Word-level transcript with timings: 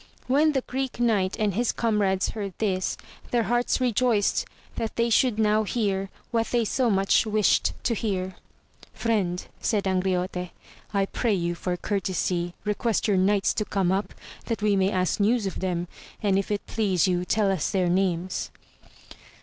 When 0.25 0.53
the 0.53 0.61
Greek 0.63 0.99
Knight 0.99 1.37
and 1.37 1.53
his 1.53 1.71
comrades 1.71 2.29
heard 2.29 2.55
this, 2.57 2.97
their 3.29 3.43
hearts 3.43 3.79
rejoiced, 3.79 4.45
that 4.75 4.95
they 4.95 5.11
should 5.11 5.37
now 5.37 5.61
hear, 5.61 6.09
what 6.31 6.47
they 6.47 6.65
so 6.65 6.89
much 6.89 7.27
wished 7.27 7.73
to 7.83 7.93
hear. 7.93 8.35
Friend, 8.95 9.45
said 9.59 9.83
Angriote, 9.83 10.49
I 10.91 11.05
pray 11.05 11.35
you 11.35 11.53
for 11.53 11.77
courtesy, 11.77 12.55
request 12.65 13.07
your 13.07 13.17
knights 13.17 13.53
to 13.53 13.63
come 13.63 13.91
up, 13.91 14.15
that 14.45 14.63
we 14.63 14.75
may 14.75 14.89
ask 14.89 15.19
news 15.19 15.45
of 15.45 15.59
them, 15.59 15.87
and 16.23 16.39
if 16.39 16.49
it 16.49 16.65
please 16.65 17.07
you, 17.07 17.23
tell 17.23 17.51
us 17.51 17.69
their 17.69 17.87
names. 17.87 18.49